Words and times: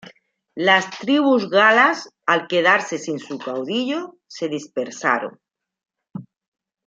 Las 0.55 0.89
tribus 0.99 1.47
galas, 1.47 2.09
al 2.25 2.47
quedarse 2.47 2.97
sin 2.97 3.19
su 3.19 3.37
caudillo, 3.37 4.15
se 4.25 4.49
dispersaron. 4.49 5.37